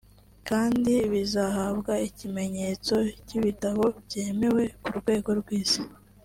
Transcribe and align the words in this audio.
kandi 0.49 0.93
bizahabwa 1.11 1.93
ikimenyetso 2.07 2.95
cy’ibitabo 3.27 3.83
byemewe 4.05 4.63
ku 4.83 4.89
rwego 4.99 5.29
rw’Isi” 5.39 5.81